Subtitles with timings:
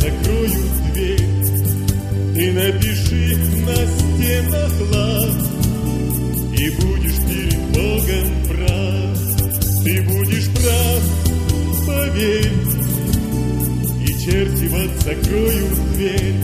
[0.00, 1.26] закроют дверь.
[2.34, 5.34] Ты напиши на стенах лав
[6.56, 9.18] И будешь перед Богом прав.
[9.84, 11.02] Ты будешь прав,
[11.86, 12.52] поверь.
[14.06, 16.40] И черти в ад закроют дверь.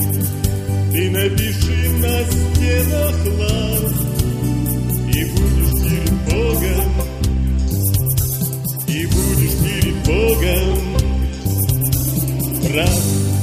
[0.92, 3.84] Ты напиши на стенах лав
[5.14, 6.90] И будешь перед Богом.
[8.88, 10.96] И будешь перед Богом
[12.70, 13.35] прав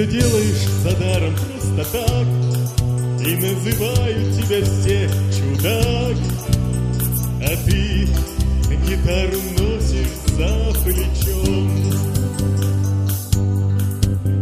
[0.00, 2.26] все делаешь за даром просто так.
[3.26, 6.16] И называют тебя все чудак.
[7.42, 8.08] А ты
[8.86, 10.52] гитару носишь за
[10.82, 11.68] плечом.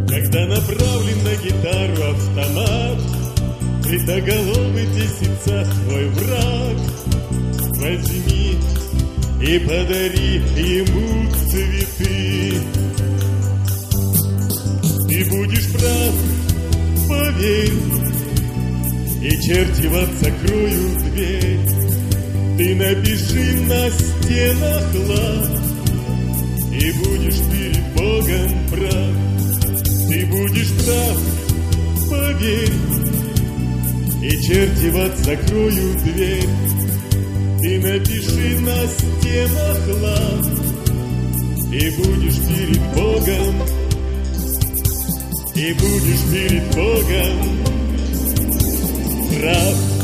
[0.07, 2.99] Когда направлен на гитару автомат
[3.83, 6.77] Бритоголовый десятца твой враг.
[7.81, 8.57] Возьми
[9.41, 11.98] и подари ему цветы
[15.19, 16.15] Ты будешь прав,
[17.09, 17.73] поверь
[19.21, 21.59] И черти в ад закроют дверь.
[22.57, 25.49] Ты напиши на стенах лав
[26.71, 29.15] И будешь перед Богом прав.
[30.07, 31.19] Ты будешь прав,
[32.09, 32.71] поверь
[34.23, 36.49] И черти в ад закроют дверь.
[37.59, 40.47] Ты напиши на стенах лав
[41.73, 43.88] И будешь перед Богом
[45.55, 47.59] И будешь перед Богом.
[49.39, 49.98] Прав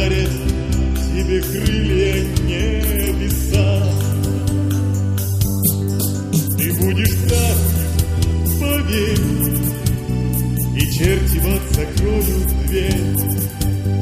[0.00, 0.30] Подарят
[1.12, 2.14] тебе крылья
[2.48, 3.84] небеса
[6.56, 7.58] ты будешь прав,
[8.60, 9.18] поверь,
[10.74, 13.14] И черти в ад закроют дверь.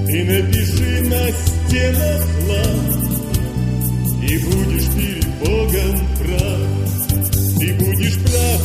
[0.07, 2.83] Ты напиши на стенах лав,
[4.23, 6.63] И будешь перед Богом прав.
[7.59, 8.63] Ты будешь прав,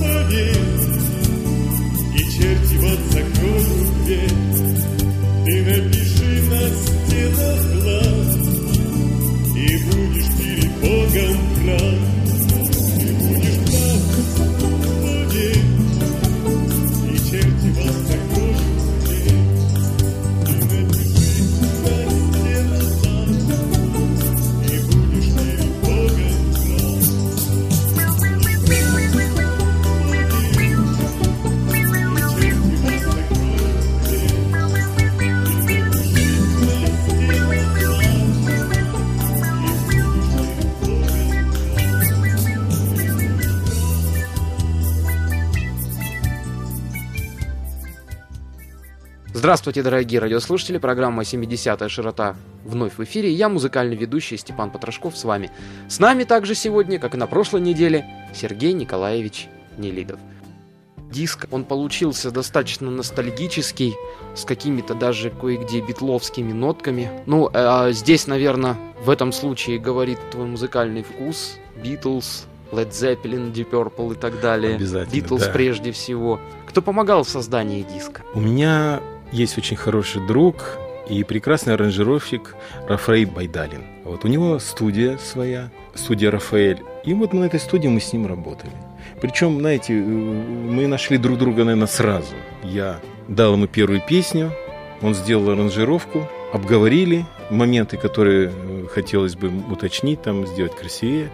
[0.00, 0.56] поверь,
[2.14, 4.38] И черти в ад закроют дверь.
[5.44, 6.07] Ты напиши
[6.50, 8.36] на стенах лав,
[9.56, 12.07] И будешь перед Богом прав.
[49.38, 50.78] Здравствуйте, дорогие радиослушатели.
[50.78, 53.30] Программа «70-я широта» вновь в эфире.
[53.30, 55.52] Я музыкальный ведущий Степан Потрошков с вами.
[55.88, 58.04] С нами также сегодня, как и на прошлой неделе,
[58.34, 59.46] Сергей Николаевич
[59.76, 60.18] Нелидов.
[61.12, 63.94] Диск, он получился достаточно ностальгический,
[64.34, 67.08] с какими-то даже кое-где битловскими нотками.
[67.26, 71.58] Ну, а здесь, наверное, в этом случае говорит твой музыкальный вкус.
[71.80, 74.74] Битлз, Led Zeppelin, Deep Purple и так далее.
[74.74, 75.52] Обязательно, Битлз да.
[75.52, 76.40] прежде всего.
[76.66, 78.22] Кто помогал в создании диска?
[78.34, 79.00] У меня
[79.32, 80.78] есть очень хороший друг
[81.08, 82.54] и прекрасный аранжировщик
[82.88, 83.82] Рафаэль Байдалин.
[84.04, 86.82] Вот у него студия своя, студия Рафаэль.
[87.04, 88.72] И вот на этой студии мы с ним работали.
[89.20, 92.34] Причем, знаете, э, мы нашли друг друга, наверное, сразу.
[92.62, 94.52] Я дал ему первую песню,
[95.02, 101.30] он сделал аранжировку, обговорили моменты, которые э, хотелось бы уточнить, там сделать красивее.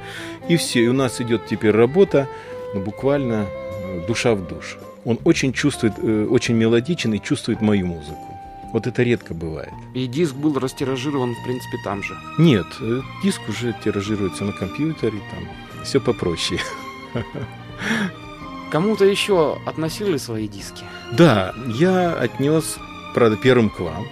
[0.48, 2.28] И все, и у нас идет теперь работа,
[2.74, 4.78] ну, буквально э, душа в душу.
[5.04, 8.34] Он очень чувствует, э, очень мелодичен и чувствует мою музыку.
[8.72, 9.72] Вот это редко бывает.
[9.94, 12.16] И диск был растиражирован, в принципе, там же.
[12.38, 16.60] Нет, э, диск уже тиражируется на компьютере, там все попроще.
[18.72, 20.82] Кому-то еще относили свои диски?
[21.12, 22.78] Да, я отнес,
[23.14, 24.06] правда, первым к вам.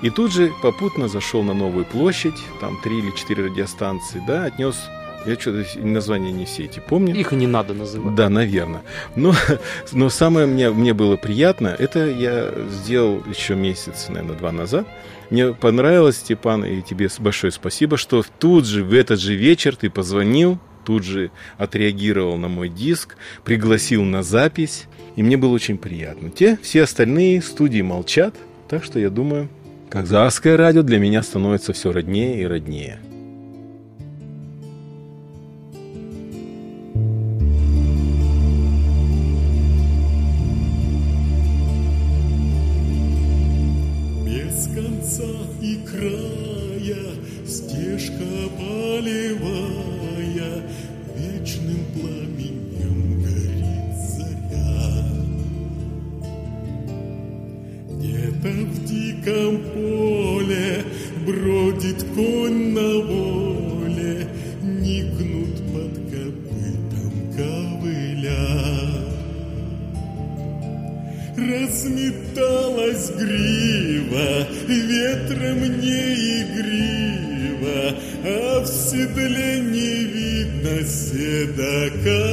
[0.00, 4.88] И тут же попутно зашел на новую площадь, там три или четыре радиостанции, да, отнес,
[5.26, 7.14] я что-то названия не все эти помню.
[7.14, 8.14] Их и не надо называть.
[8.14, 8.82] Да, наверное.
[9.16, 9.34] Но,
[9.92, 14.86] но самое мне, мне было приятно, это я сделал еще месяц, наверное, два назад.
[15.30, 19.90] Мне понравилось, Степан, и тебе большое спасибо, что тут же, в этот же вечер ты
[19.90, 24.86] позвонил, тут же отреагировал на мой диск, пригласил на запись,
[25.16, 26.30] и мне было очень приятно.
[26.30, 28.34] Те, все остальные студии молчат,
[28.68, 29.50] так что я думаю,
[29.90, 33.00] казахское радио для меня становится все роднее и роднее.
[71.38, 82.28] Разметалась грива, ветром не игриво, А в седле не видно седока.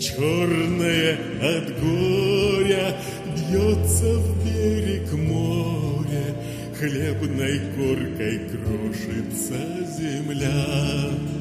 [0.00, 2.96] Черное от горя
[3.36, 6.34] бьется в берег море,
[6.76, 9.60] Хлебной коркой крошится
[9.96, 11.39] земля.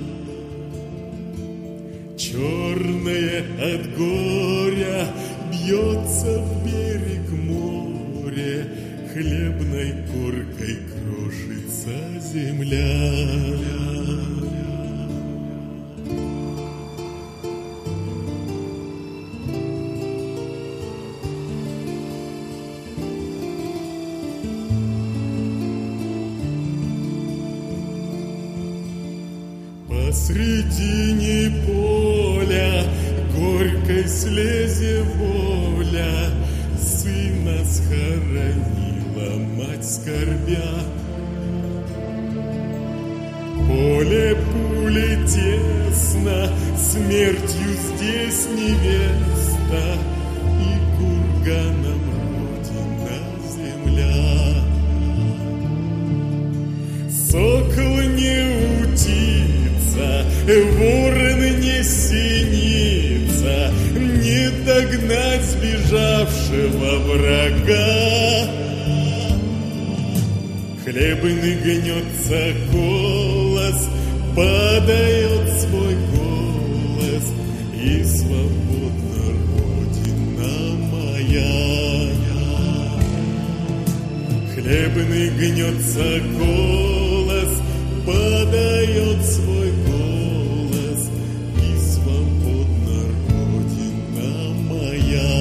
[2.39, 5.07] Черное от горя
[5.51, 8.65] бьется в берег море,
[9.11, 11.97] Хлебной коркой крошится
[12.31, 13.78] земля.
[44.09, 49.83] Поле пули тесно, смертью здесь невеста
[50.59, 52.01] И курганом
[52.41, 53.17] родина
[53.53, 54.17] земля
[57.07, 58.37] Сокол не
[58.81, 60.09] утица,
[60.47, 63.55] ворон не синица,
[63.93, 68.59] Не догнать сбежавшего врага.
[70.83, 72.41] Хлебный гнется
[72.73, 73.18] голос,
[74.39, 77.25] подает свой голос,
[77.75, 80.53] И свободна Родина
[80.93, 81.55] моя.
[84.53, 86.07] Хлебный гнется
[86.39, 87.51] голос,
[88.05, 91.01] подает свой голос,
[91.57, 94.31] и свободна Родина
[94.69, 95.31] моя.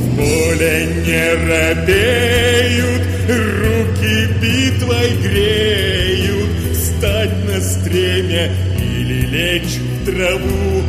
[0.00, 5.95] В поле не робеют, руки битвой греют,
[7.86, 10.82] стремя или лечь в траву.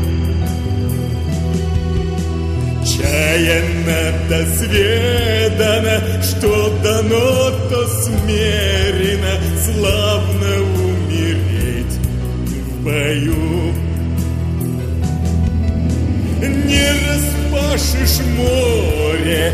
[2.85, 10.53] Чаянно досведано, что дано, то смерено, славно
[10.85, 11.97] умереть
[12.65, 13.73] в бою.
[16.41, 19.53] Не распа раскрашешь море,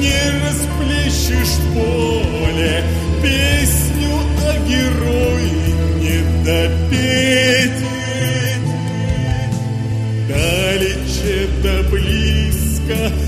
[0.00, 2.82] не расплещешь поле,
[3.22, 4.14] песню
[4.46, 5.58] о герое
[6.00, 6.77] не допеть.
[12.88, 13.27] nunca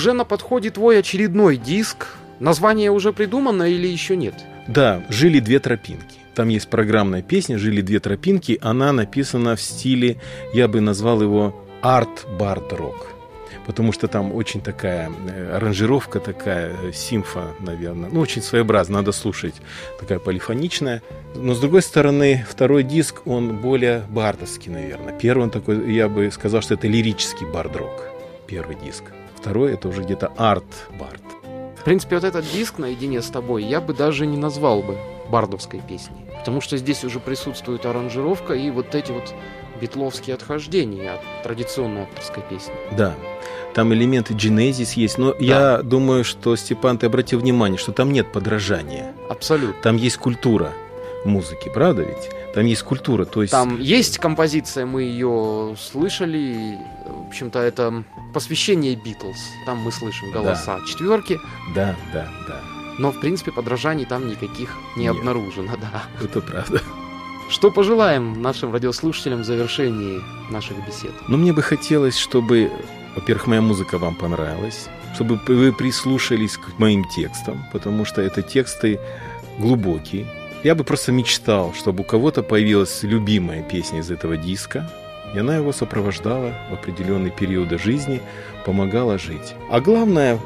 [0.00, 2.06] Уже на подходе твой очередной диск.
[2.38, 4.32] Название уже придумано или еще нет?
[4.66, 6.16] Да, «Жили две тропинки».
[6.34, 8.58] Там есть программная песня «Жили две тропинки».
[8.62, 10.16] Она написана в стиле,
[10.54, 13.08] я бы назвал его арт-бард-рок.
[13.66, 18.08] Потому что там очень такая э, аранжировка такая, э, симфа, наверное.
[18.10, 19.56] Ну, очень своеобразно, надо слушать.
[20.00, 21.02] Такая полифоничная.
[21.34, 25.12] Но, с другой стороны, второй диск, он более бардовский, наверное.
[25.12, 28.08] Первый он такой, я бы сказал, что это лирический бард-рок.
[28.46, 29.04] Первый диск.
[29.40, 31.22] Второй это уже где-то арт-бард.
[31.78, 34.98] В принципе, вот этот диск наедине с тобой я бы даже не назвал бы
[35.30, 36.26] бардовской песней.
[36.38, 39.34] Потому что здесь уже присутствует аранжировка и вот эти вот
[39.80, 42.74] битловские отхождения от традиционной авторской песни.
[42.98, 43.14] Да,
[43.74, 48.30] там элементы Genesis есть, но я думаю, что, Степан, ты обратил внимание, что там нет
[48.32, 49.14] подражания.
[49.30, 49.80] Абсолютно.
[49.82, 50.72] Там есть культура
[51.24, 52.30] музыки, правда ведь?
[52.54, 53.52] Там есть культура, то есть...
[53.52, 56.78] Там есть композиция, мы ее слышали.
[57.06, 58.02] В общем-то, это
[58.34, 59.38] посвящение Битлз.
[59.66, 61.38] Там мы слышим голоса четверки.
[61.74, 62.60] Да, да, да.
[62.98, 65.16] Но, в принципе, подражаний там никаких не Нет.
[65.16, 66.02] обнаружено, да.
[66.22, 66.82] Это правда.
[67.48, 71.12] Что пожелаем нашим радиослушателям в завершении наших бесед?
[71.28, 72.70] Но мне бы хотелось, чтобы,
[73.14, 79.00] во-первых, моя музыка вам понравилась, чтобы вы прислушались к моим текстам, потому что это тексты
[79.58, 80.26] глубокие.
[80.62, 84.90] Я бы просто мечтал, чтобы у кого-то появилась любимая песня из этого диска,
[85.34, 88.20] и она его сопровождала в определенные периоды жизни,
[88.66, 89.54] помогала жить.
[89.70, 90.38] А главное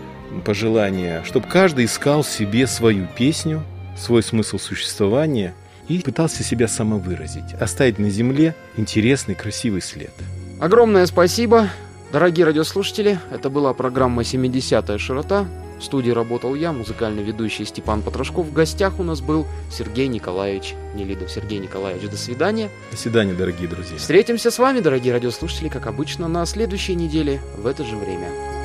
[0.44, 3.64] пожелание, чтобы каждый искал себе свою песню,
[3.96, 5.52] свой смысл существования
[5.88, 10.12] и пытался себя самовыразить, оставить на земле интересный, красивый след.
[10.60, 11.70] Огромное спасибо,
[12.12, 13.18] дорогие радиослушатели.
[13.32, 15.46] Это была программа «70-я широта».
[15.78, 18.46] В студии работал я, музыкальный ведущий Степан Потрошков.
[18.46, 21.30] В гостях у нас был Сергей Николаевич Нелидов.
[21.30, 22.70] Сергей Николаевич, до свидания.
[22.90, 23.98] До свидания, дорогие друзья.
[23.98, 28.63] Встретимся с вами, дорогие радиослушатели, как обычно, на следующей неделе в это же время.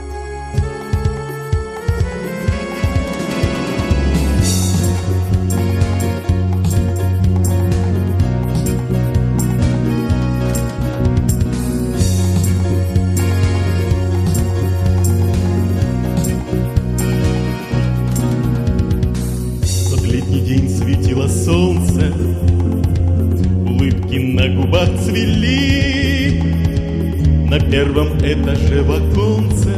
[27.59, 29.75] На первом этаже в оконце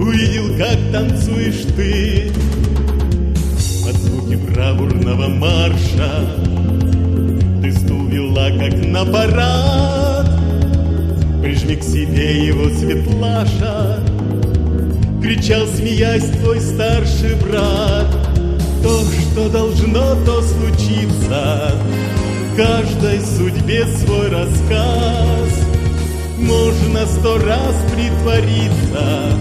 [0.00, 2.32] увидел, как танцуешь ты.
[3.84, 6.26] Под звуки бравурного марша
[7.62, 10.30] ты стул вела, как на парад.
[11.42, 14.00] Прижми к себе его, Светлаша,
[15.22, 18.06] Кричал, смеясь, твой старший брат
[18.82, 21.72] То, что должно, то случится
[22.56, 25.61] каждой судьбе свой рассказ
[26.42, 29.38] Можно сто раз притвориться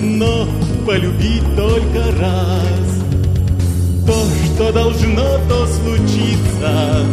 [0.00, 0.46] Но
[0.86, 2.86] полюбить только раз
[4.06, 7.06] То, что должно, то случится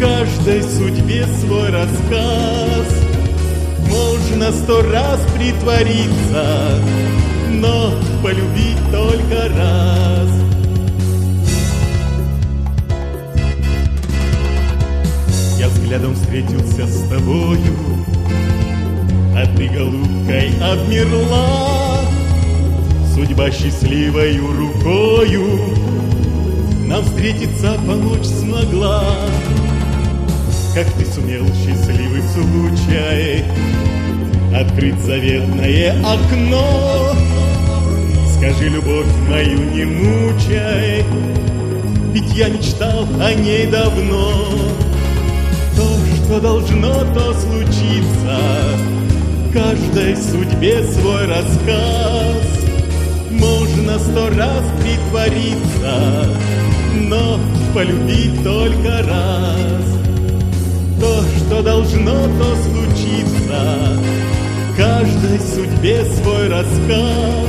[0.00, 2.86] каждой судьбе свой рассказ
[3.88, 6.78] Можно сто раз притвориться
[7.60, 10.47] но полюбить только раз.
[15.88, 17.74] Взглядом встретился с тобою,
[19.34, 22.00] а ты голубкой обмерла.
[23.14, 25.46] Судьба счастливою рукою
[26.86, 29.02] нам встретиться помочь смогла.
[30.74, 33.42] Как ты сумел счастливый случай
[34.54, 37.14] Открыть заветное окно
[38.36, 41.04] Скажи, любовь мою не мучай,
[42.12, 44.87] Ведь я мечтал о ней давно.
[46.28, 48.38] То, что должно, то случится,
[49.50, 52.36] Каждой судьбе свой рассказ.
[53.30, 56.28] Можно сто раз притвориться,
[57.08, 57.40] Но
[57.74, 59.84] полюбить только раз.
[61.00, 63.98] То, что должно, то случится,
[64.76, 67.48] Каждой судьбе свой рассказ.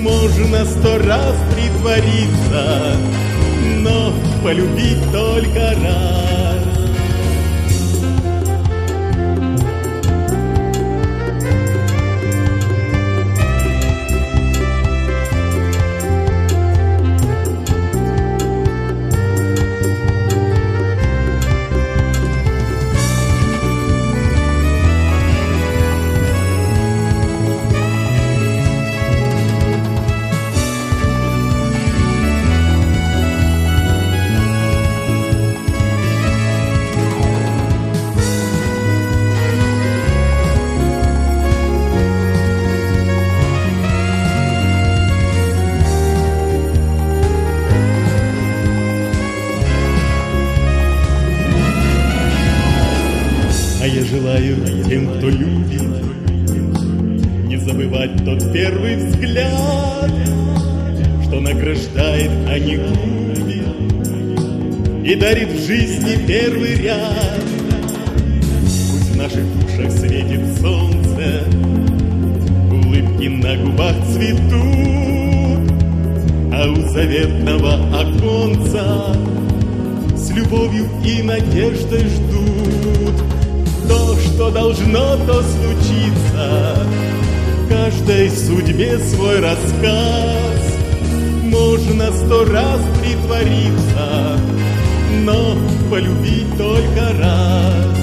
[0.00, 2.96] Можно сто раз притвориться,
[3.80, 4.12] но
[4.44, 6.33] полюбить только раз.
[57.64, 60.10] Забывать тот первый взгляд,
[61.24, 63.66] Что награждает, а не губит,
[65.06, 67.42] И дарит в жизни первый ряд.
[68.90, 71.44] Пусть в наших душах светит солнце,
[72.70, 75.72] Улыбки на губах цветут,
[76.52, 79.16] А у заветного оконца
[80.16, 83.24] С любовью и надеждой ждут
[83.88, 87.03] то, что должно, то случится.
[87.84, 90.78] Каждой судьбе свой рассказ.
[91.42, 94.40] Можно сто раз притвориться,
[95.22, 95.54] но
[95.90, 97.98] полюбить только раз.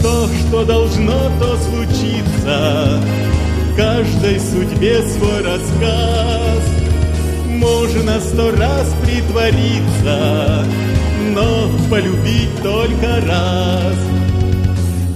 [0.00, 3.02] То, что должно, то случится.
[3.76, 6.62] Каждой судьбе свой рассказ.
[7.48, 10.64] Можно сто раз притвориться,
[11.34, 13.96] но полюбить только раз.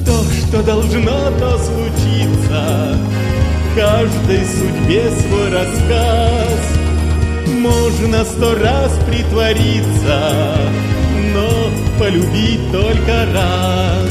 [0.04, 2.98] То, что должно, то случится.
[3.76, 6.78] Каждой судьбе свой рассказ.
[7.58, 10.56] Можно сто раз притвориться,
[11.34, 11.48] но
[11.98, 14.10] полюбить только раз.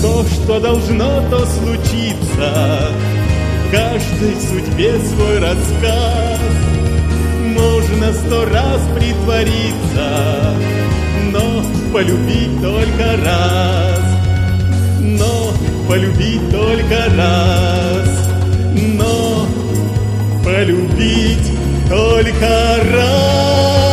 [0.00, 2.90] То, что должно, то случится.
[3.72, 6.38] Каждой судьбе свой рассказ.
[7.42, 10.54] Можно сто раз притвориться,
[11.32, 14.08] но полюбить только раз
[15.18, 15.52] но
[15.88, 18.17] полюбить только раз,
[18.96, 19.46] но
[20.44, 21.52] полюбить
[21.88, 23.87] только раз.